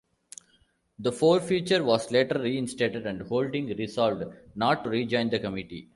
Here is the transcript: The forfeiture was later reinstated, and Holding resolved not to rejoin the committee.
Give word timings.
The 0.97 1.11
forfeiture 1.11 1.83
was 1.83 2.09
later 2.11 2.39
reinstated, 2.41 3.05
and 3.05 3.21
Holding 3.21 3.67
resolved 3.77 4.23
not 4.55 4.83
to 4.83 4.89
rejoin 4.89 5.29
the 5.29 5.37
committee. 5.37 5.89